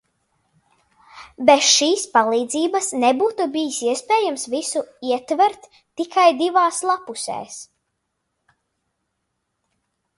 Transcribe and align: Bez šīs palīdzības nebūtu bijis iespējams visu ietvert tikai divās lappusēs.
Bez 1.49 1.67
šīs 1.73 2.05
palīdzības 2.15 2.87
nebūtu 3.03 3.47
bijis 3.57 3.77
iespējams 3.91 4.45
visu 4.55 4.83
ietvert 5.11 5.69
tikai 6.01 6.27
divās 6.43 6.81
lappusēs. 6.93 7.59